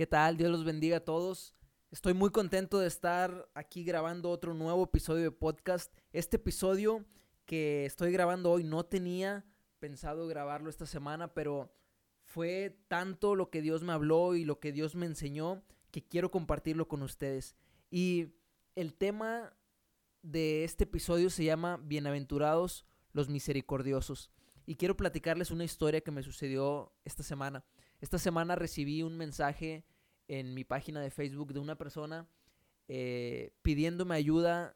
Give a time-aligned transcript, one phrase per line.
[0.00, 0.38] ¿Qué tal?
[0.38, 1.54] Dios los bendiga a todos.
[1.90, 5.94] Estoy muy contento de estar aquí grabando otro nuevo episodio de podcast.
[6.14, 7.04] Este episodio
[7.44, 9.44] que estoy grabando hoy no tenía
[9.78, 11.70] pensado grabarlo esta semana, pero
[12.22, 16.30] fue tanto lo que Dios me habló y lo que Dios me enseñó que quiero
[16.30, 17.54] compartirlo con ustedes.
[17.90, 18.28] Y
[18.76, 19.54] el tema
[20.22, 24.30] de este episodio se llama Bienaventurados los misericordiosos.
[24.64, 27.66] Y quiero platicarles una historia que me sucedió esta semana.
[28.00, 29.84] Esta semana recibí un mensaje
[30.26, 32.26] en mi página de Facebook de una persona
[32.88, 34.74] eh, pidiéndome ayuda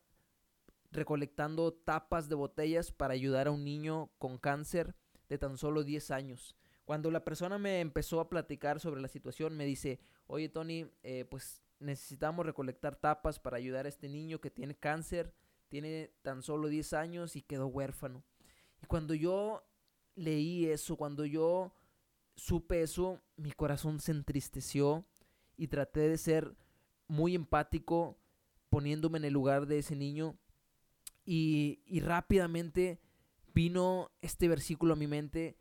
[0.91, 4.95] recolectando tapas de botellas para ayudar a un niño con cáncer
[5.29, 6.55] de tan solo 10 años.
[6.85, 11.25] Cuando la persona me empezó a platicar sobre la situación, me dice, oye Tony, eh,
[11.25, 15.35] pues necesitamos recolectar tapas para ayudar a este niño que tiene cáncer,
[15.69, 18.23] tiene tan solo 10 años y quedó huérfano.
[18.83, 19.65] Y cuando yo
[20.15, 21.75] leí eso, cuando yo
[22.37, 25.05] supe eso, mi corazón se entristeció
[25.57, 26.57] y traté de ser
[27.07, 28.19] muy empático
[28.71, 30.37] poniéndome en el lugar de ese niño
[31.25, 33.01] y, y rápidamente
[33.55, 35.57] vino este versículo a mi mente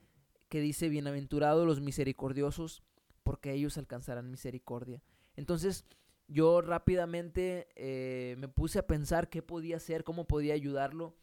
[0.50, 2.84] que dice, bienaventurados los misericordiosos,
[3.24, 5.02] porque ellos alcanzarán misericordia.
[5.36, 5.86] Entonces
[6.28, 11.16] yo rápidamente eh, me puse a pensar qué podía hacer, cómo podía ayudarlo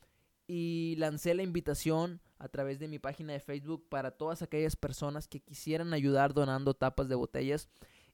[0.53, 5.29] y lancé la invitación a través de mi página de Facebook para todas aquellas personas
[5.29, 7.69] que quisieran ayudar donando tapas de botellas.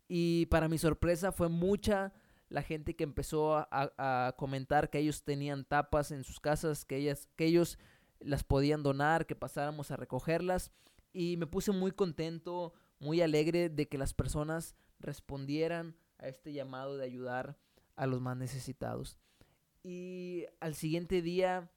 [0.07, 2.13] Y para mi sorpresa fue mucha
[2.51, 7.27] la gente que empezó a, comentar que ellos tenían tapas en sus casas, que, ellas,
[7.37, 7.79] que ellos
[8.21, 10.73] las podían donar, que pasáramos a recogerlas.
[11.15, 16.99] Y me puse muy contento, muy alegre de que las personas respondieran a este llamado
[16.99, 17.57] de ayudar
[17.95, 19.17] a los más necesitados.
[19.83, 21.71] Y al siguiente día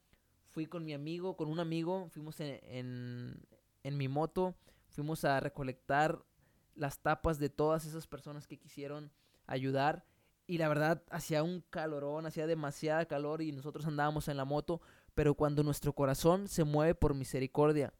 [0.50, 3.40] fui con mi amigo, con un amigo, fuimos en,
[3.82, 4.54] en, mi moto,
[4.88, 6.24] fuimos a recolectar
[6.74, 9.12] las tapas de todas esas personas que quisieron
[9.46, 10.04] ayudar.
[10.46, 14.80] Y la verdad, hacía un calorón, hacía demasiada calor y nosotros andábamos en la moto.
[15.14, 17.94] Pero cuando nuestro corazón se mueve por misericordia,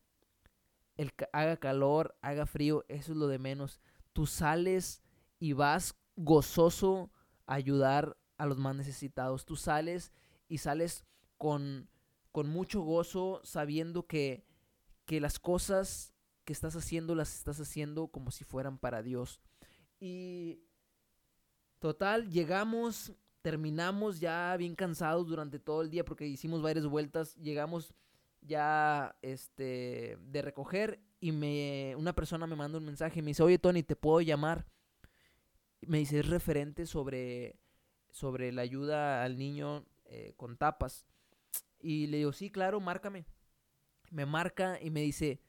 [0.97, 3.81] el, haga calor, haga frío, eso es lo de menos.
[4.13, 5.03] Tú sales
[5.39, 7.11] y vas gozoso
[7.47, 9.45] a ayudar a los más necesitados.
[9.45, 10.13] Tú sales
[10.49, 11.05] y sales
[11.39, 11.89] con
[12.33, 14.45] con mucho gozo, sabiendo que,
[15.05, 16.15] que las cosas
[16.45, 19.41] que estás haciendo las estás haciendo como si fueran para Dios.
[19.99, 20.65] Y
[21.79, 27.95] total, llegamos, terminamos ya bien cansados durante todo el día porque hicimos varias vueltas, llegamos
[28.41, 33.59] ya este de recoger y me una persona me manda un mensaje me dice, "Oye,
[33.59, 34.67] Tony, ¿te puedo llamar?"
[35.83, 37.59] Me dice, "Es referente sobre
[38.11, 41.07] sobre la ayuda al niño eh, con tapas."
[41.81, 43.27] Y le digo, sí, claro, márcame.
[44.11, 45.41] Me marca y me dice,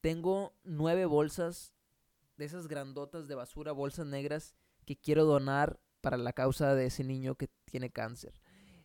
[0.00, 1.72] tengo nueve bolsas
[2.36, 4.54] de esas grandotas de basura, bolsas negras,
[4.84, 8.34] que quiero donar para la causa de ese niño que tiene cáncer.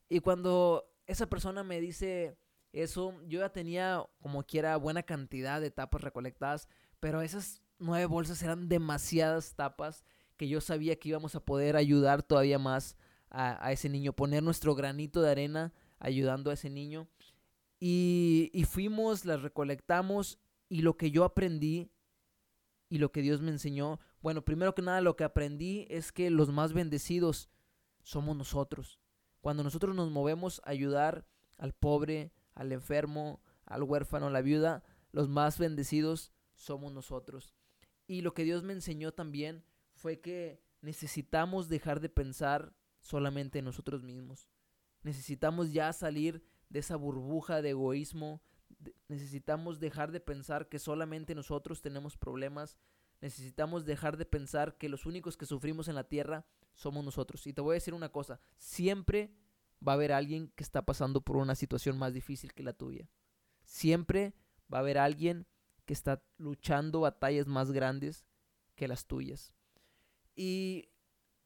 [0.09, 2.37] Y cuando esa persona me dice
[2.71, 6.67] eso, yo ya tenía como quiera buena cantidad de tapas recolectadas,
[6.99, 10.03] pero esas nueve bolsas eran demasiadas tapas
[10.37, 12.97] que yo sabía que íbamos a poder ayudar todavía más
[13.29, 17.07] a, a ese niño, poner nuestro granito de arena ayudando a ese niño.
[17.79, 20.37] Y, fuimos, las recolectamos
[20.69, 21.91] y lo que yo aprendí
[22.87, 26.29] y lo que Dios me enseñó, bueno, primero que nada lo que aprendí es que
[26.29, 27.49] los más bendecidos
[28.03, 28.99] somos nosotros.
[29.41, 31.25] Cuando nosotros nos movemos a ayudar
[31.57, 37.53] al pobre, al enfermo, al huérfano, a la viuda, los más bendecidos somos nosotros.
[38.07, 39.63] Y lo que Dios me enseñó también
[39.95, 44.52] fue que necesitamos dejar de pensar solamente en nosotros mismos.
[45.03, 48.41] Necesitamos ya salir de esa burbuja de egoísmo.
[49.07, 52.77] necesitamos dejar de pensar que solamente nosotros tenemos problemas.
[53.21, 57.45] Necesitamos dejar de pensar que los únicos que sufrimos en la tierra somos nosotros.
[57.47, 59.33] Y te voy a decir una cosa, siempre
[59.85, 63.07] va a haber alguien que está pasando por una situación más difícil que la tuya.
[63.63, 64.33] Siempre
[64.73, 65.47] va a haber alguien
[65.85, 68.25] que está luchando batallas más grandes
[68.75, 69.53] que las tuyas.
[70.35, 70.89] Y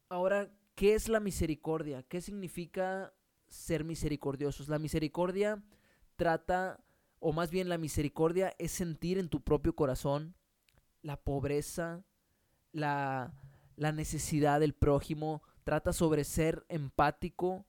[0.08, 2.02] ahora, ¿qué es la misericordia?
[2.02, 3.12] ¿Qué significa
[3.48, 4.68] ser misericordiosos.
[4.68, 5.62] La misericordia
[6.16, 6.80] trata,
[7.20, 10.34] o más bien la misericordia es sentir en tu propio corazón
[11.02, 12.04] la pobreza,
[12.72, 13.32] la,
[13.76, 17.66] la necesidad del prójimo, trata sobre ser empático,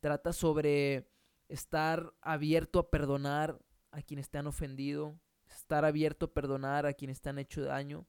[0.00, 1.10] trata sobre
[1.48, 3.58] estar abierto a perdonar
[3.90, 5.18] a quienes te han ofendido,
[5.48, 8.06] estar abierto a perdonar a quienes te han hecho daño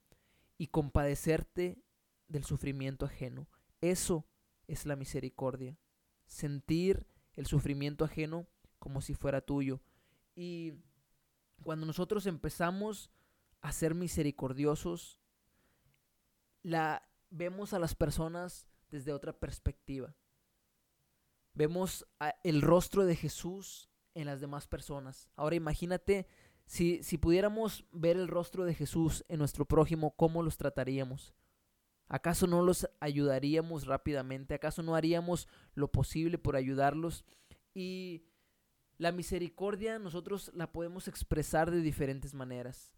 [0.58, 1.82] y compadecerte
[2.28, 3.48] del sufrimiento ajeno.
[3.80, 4.26] Eso
[4.66, 5.76] es la misericordia
[6.30, 8.46] sentir el sufrimiento ajeno
[8.78, 9.80] como si fuera tuyo.
[10.34, 10.74] Y
[11.62, 13.10] cuando nosotros empezamos
[13.60, 15.20] a ser misericordiosos,
[16.62, 20.14] la, vemos a las personas desde otra perspectiva.
[21.52, 22.06] Vemos
[22.44, 25.28] el rostro de Jesús en las demás personas.
[25.34, 26.26] Ahora imagínate
[26.64, 31.34] si, si pudiéramos ver el rostro de Jesús en nuestro prójimo, ¿cómo los trataríamos?
[32.12, 34.52] ¿Acaso no los ayudaríamos rápidamente?
[34.52, 37.24] ¿Acaso no haríamos lo posible por ayudarlos?
[37.72, 38.24] Y
[38.98, 42.92] la misericordia nosotros la podemos expresar de diferentes maneras.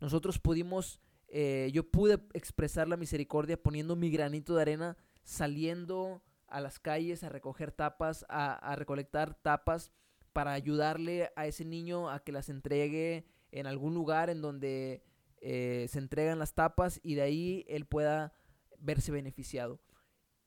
[0.00, 6.62] Nosotros pudimos, eh, yo pude expresar la misericordia poniendo mi granito de arena, saliendo a
[6.62, 9.92] las calles a recoger tapas, a, recolectar tapas
[10.32, 15.02] para ayudarle a ese niño a que las entregue en algún lugar en donde
[15.40, 18.32] eh, se entregan las tapas y de ahí él pueda
[18.78, 19.80] verse beneficiado.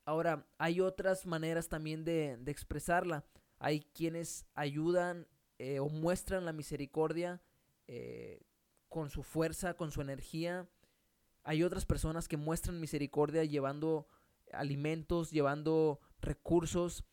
[0.06, 3.26] Ahora, hay otras maneras también de, expresarla.
[3.58, 7.42] Hay quienes ayudan eh, o muestran la misericordia
[7.88, 8.42] eh,
[8.90, 10.68] con su fuerza, con su energía.
[11.44, 14.08] Hay otras personas que muestran misericordia llevando
[14.52, 17.06] alimentos, llevando recursos.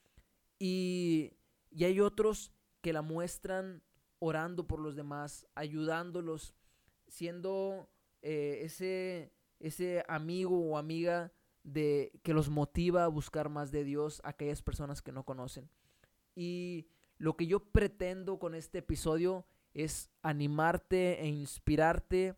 [0.58, 1.32] Y,
[1.70, 3.82] y hay otros que la muestran
[4.18, 6.54] orando por los demás, ayudándolos,
[7.10, 7.90] siendo
[8.22, 14.20] eh, ese, ese amigo o amiga de que los motiva a buscar más de Dios
[14.24, 15.68] a aquellas personas que no conocen.
[16.34, 16.86] Y
[17.18, 22.36] lo que yo pretendo con este episodio es animarte e inspirarte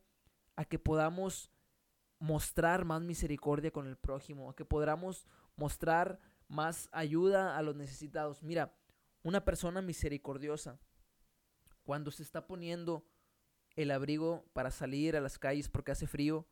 [0.56, 1.50] a que podamos
[2.18, 5.26] mostrar más misericordia con el prójimo, a que podamos
[5.56, 8.42] mostrar más ayuda a los necesitados.
[8.42, 8.74] Mira,
[9.22, 10.78] una persona misericordiosa,
[11.84, 13.04] cuando se está poniendo
[13.76, 16.46] el abrigo para salir a las calles porque hace frío,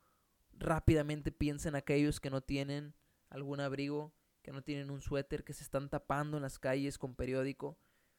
[0.53, 2.95] rápidamente piensa en aquellos que no tienen
[3.29, 4.13] algún abrigo,
[4.43, 7.79] que no tienen un suéter, que se están tapando en las calles con periódico.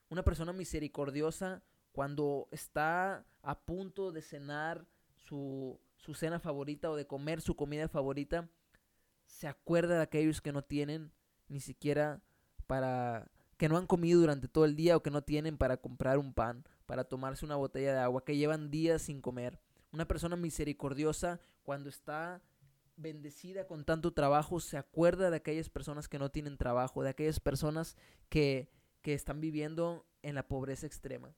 [0.09, 7.07] Una persona misericordiosa cuando está a punto de cenar su, su cena favorita o de
[7.07, 8.50] comer su comida favorita,
[9.25, 11.12] se acuerda de aquellos que no tienen
[11.47, 12.21] ni siquiera
[12.68, 16.18] para que no han comido durante todo el día o que no tienen para comprar
[16.18, 19.61] un pan, para tomarse una botella de agua, que llevan días sin comer.
[19.93, 22.41] Una persona misericordiosa cuando está
[22.97, 27.39] bendecida con tanto trabajo se acuerda de aquellas personas que no tienen trabajo, de aquellas
[27.39, 27.95] personas
[28.27, 28.67] que,
[29.01, 31.33] que están viviendo en la pobreza extrema.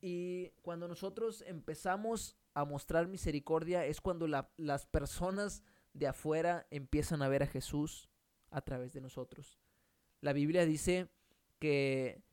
[0.00, 5.62] Y cuando nosotros empezamos a mostrar misericordia es cuando las personas
[5.92, 8.10] de afuera empiezan a ver a Jesús
[8.50, 9.60] a través de nosotros.
[10.20, 11.08] La Biblia dice
[11.60, 12.24] que,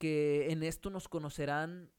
[0.00, 1.92] que en esto nos conocerán,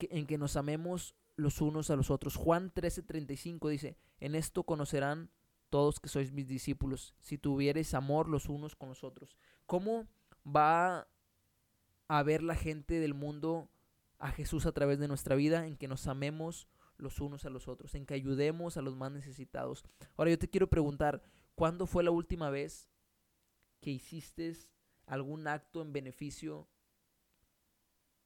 [0.00, 2.34] en que nos amemos los unos a los otros.
[2.34, 5.30] Juan 13:35 dice, en esto conocerán
[5.70, 9.36] todos que sois mis discípulos, si tuviereis amor los unos con los otros.
[9.66, 10.08] ¿Cómo
[10.44, 11.06] va
[12.08, 13.70] a ver la gente del mundo
[14.18, 15.64] a Jesús a través de nuestra vida?
[15.64, 16.66] En que nos amemos
[16.96, 19.84] los unos a los otros, en que ayudemos a los más necesitados.
[20.16, 21.22] Ahora yo te quiero preguntar,
[21.54, 22.88] ¿cuándo fue la última vez
[23.80, 24.56] que hiciste
[25.06, 26.68] algún acto en beneficio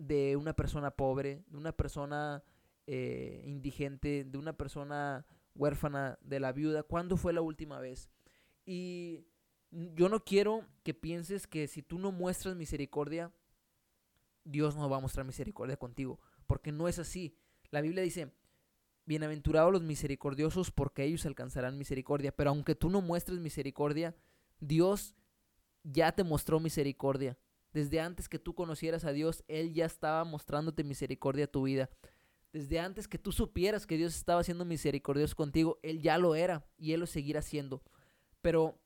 [0.00, 2.42] de una persona pobre, de una persona
[2.86, 6.82] eh, indigente, de una persona huérfana, de la viuda?
[6.82, 8.10] ¿Cuándo fue la última vez?
[8.64, 9.26] Y
[9.70, 13.32] yo no quiero que pienses que si tú no muestras misericordia,
[14.44, 17.36] Dios no va a mostrar misericordia contigo, porque no es así.
[17.70, 18.32] La Biblia dice,
[19.04, 24.16] bienaventurados los misericordiosos porque ellos alcanzarán misericordia, pero aunque tú no muestres misericordia,
[24.60, 25.14] Dios
[25.82, 27.36] ya te mostró misericordia.
[27.72, 31.90] Desde antes que tú conocieras a Dios, Él ya estaba mostrándote misericordia a tu vida.
[32.52, 36.66] Desde antes que tú supieras que Dios estaba siendo misericordioso contigo, Él ya lo era
[36.76, 37.82] y Él lo seguirá siendo.
[38.40, 38.80] Pero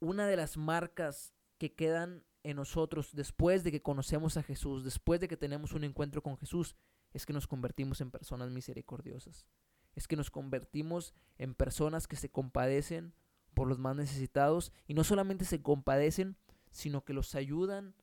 [0.00, 5.20] una de las marcas que quedan en nosotros después de que conocemos a Jesús, después
[5.20, 6.76] de que tenemos un encuentro con Jesús,
[7.12, 9.46] es que nos convertimos en personas misericordiosas.
[9.94, 13.14] Es que nos convertimos en personas que se compadecen
[13.54, 16.36] por los más necesitados y no solamente se compadecen,
[16.70, 17.94] sino que los ayudan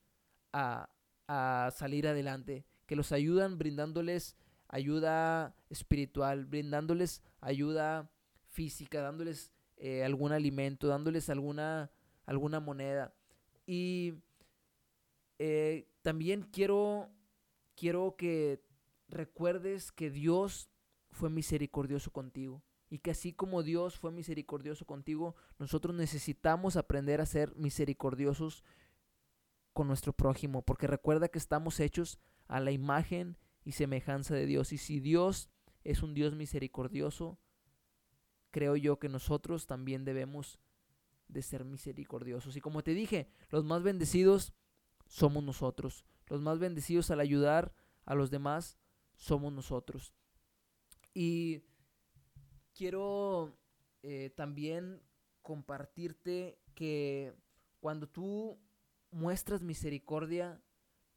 [0.53, 0.89] a,
[1.75, 4.35] salir adelante, que los ayudan brindándoles
[4.67, 8.11] ayuda espiritual, brindándoles ayuda
[8.49, 11.91] física, dándoles eh, algún alimento, dándoles alguna,
[12.25, 13.13] alguna moneda.
[13.65, 14.13] Y
[15.39, 17.09] eh, también quiero,
[17.75, 18.61] quiero que
[19.09, 20.69] recuerdes que Dios
[21.09, 27.25] fue misericordioso contigo y que así como Dios fue misericordioso contigo, nosotros necesitamos aprender a
[27.25, 28.63] ser misericordiosos
[29.73, 34.71] con nuestro prójimo, porque recuerda que estamos hechos a la imagen y semejanza de Dios.
[34.71, 35.49] Y si Dios
[35.83, 37.37] es un Dios misericordioso,
[38.51, 40.59] creo yo que nosotros también debemos
[41.27, 42.55] de ser misericordiosos.
[42.55, 44.53] Y como te dije, los más bendecidos
[45.07, 46.05] somos nosotros.
[46.27, 47.73] Los más bendecidos al ayudar
[48.05, 48.77] a los demás
[49.15, 50.13] somos nosotros.
[51.13, 51.63] Y
[52.75, 53.57] quiero
[54.03, 55.01] eh, también
[55.41, 57.33] compartirte que
[57.79, 58.59] cuando tú
[59.11, 60.61] muestras misericordia,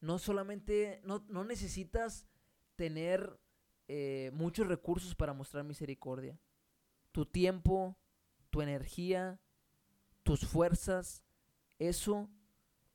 [0.01, 2.27] no solamente, no, no necesitas
[2.77, 3.39] tener
[3.89, 6.39] eh, muchos recursos para mostrar misericordia.
[7.11, 7.97] Tu tiempo,
[8.51, 9.41] tu energía,
[10.23, 11.25] tus fuerzas,
[11.79, 12.31] eso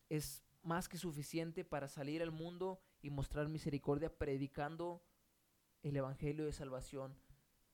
[0.09, 5.03] es más que suficiente para salir al mundo y mostrar misericordia predicando
[5.81, 7.17] el Evangelio de Salvación,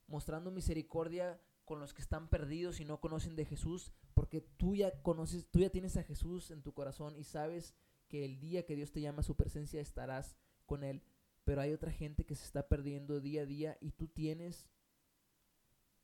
[0.09, 5.01] mostrando misericordia con los que están perdidos y no conocen de Jesús, porque tú ya
[5.03, 7.75] conoces, tú ya tienes a Jesús en tu corazón y sabes
[8.07, 10.35] que el día que Dios te llama a su presencia estarás
[10.65, 11.03] con Él.
[11.43, 14.67] Pero hay otra gente que se está perdiendo día a día y tú tienes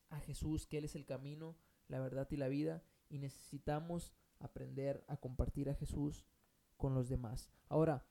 [0.09, 1.57] a Jesús, que Él es el camino,
[1.87, 6.25] la verdad y la vida, y necesitamos aprender a compartir a Jesús
[6.77, 7.51] con los demás.
[7.69, 8.05] Ahora,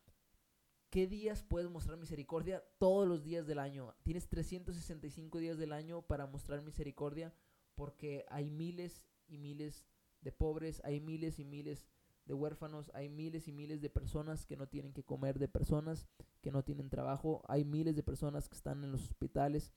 [0.94, 2.62] ¿qué días puedes mostrar misericordia?
[2.78, 3.96] Todos los días del año.
[4.04, 7.34] Tienes 365 días del año para mostrar misericordia
[7.74, 9.84] porque hay miles y miles
[10.20, 11.88] de pobres, hay miles y miles
[12.26, 16.06] de huérfanos, hay miles y miles de personas que no tienen que comer, de personas
[16.40, 19.72] que no tienen trabajo, hay miles de personas que están en los hospitales.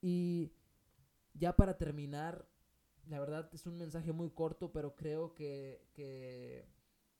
[0.00, 0.50] Y
[1.34, 2.48] ya para terminar,
[3.06, 6.64] la verdad es un mensaje muy corto, pero creo que, que,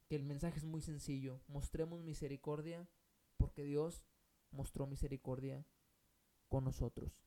[0.08, 1.40] el mensaje es muy sencillo.
[1.46, 2.88] Mostremos misericordia
[3.54, 4.02] porque Dios
[4.50, 5.64] mostró misericordia
[6.49, 7.25] con nosotros.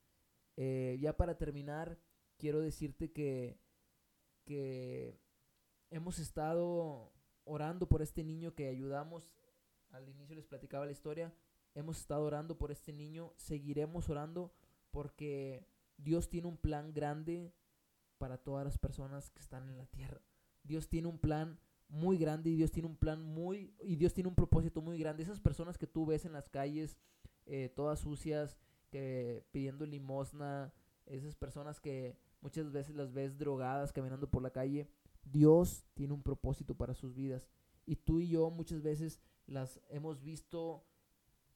[0.57, 1.97] Eh, ya para terminar,
[2.35, 3.57] quiero decirte que,
[4.43, 5.21] que
[5.89, 7.13] hemos estado
[7.45, 9.31] orando por este niño que ayudamos.
[9.91, 11.33] Al inicio les platicaba la historia.
[11.75, 13.31] Hemos estado orando por este niño.
[13.37, 14.51] Seguiremos orando
[14.91, 15.65] porque
[15.95, 17.53] Dios tiene un plan grande
[18.17, 20.21] para todas las personas que están en la tierra.
[20.63, 21.57] Dios tiene un plan
[21.89, 25.23] muy grande y Dios tiene un plan muy y Dios tiene un propósito muy grande.
[25.23, 26.97] Esas personas que tú ves en las calles
[27.49, 28.57] eh, todas sucias,
[28.89, 30.73] que pidiendo limosna,
[31.05, 34.89] esas personas que muchas veces las ves drogadas caminando por la calle,
[35.23, 37.47] Dios tiene un propósito para sus vidas.
[37.85, 40.83] Y tú y yo muchas veces las hemos visto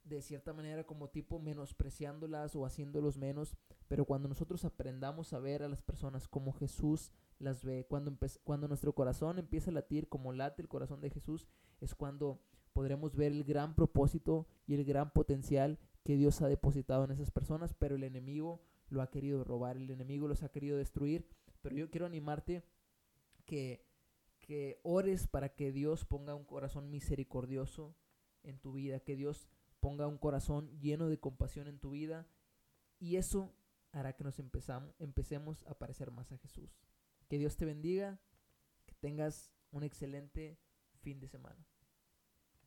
[0.06, 3.56] de cierta manera como tipo menospreciándolas o haciéndolos menos,
[3.90, 8.68] pero cuando nosotros aprendamos a ver a las personas como Jesús las ve, cuando, cuando
[8.68, 11.48] nuestro corazón empieza a latir como late el corazón de Jesús,
[11.80, 12.42] es cuando
[12.74, 17.32] podremos ver el gran propósito y el gran potencial que Dios ha depositado en esas
[17.32, 21.28] personas, pero el enemigo lo ha querido robar, el enemigo los ha querido destruir,
[21.62, 22.64] pero yo quiero animarte
[23.46, 23.86] que,
[24.40, 27.96] que ores para que Dios ponga un corazón misericordioso
[28.44, 29.48] en tu vida, que Dios
[29.80, 32.28] ponga un corazón lleno de compasión en tu vida
[33.00, 33.54] y eso
[33.92, 36.78] hará que nos empezamos, empecemos a parecer más a Jesús.
[37.32, 38.20] Que Dios te bendiga,
[38.86, 40.60] que tengas un excelente
[41.00, 41.66] fin de semana.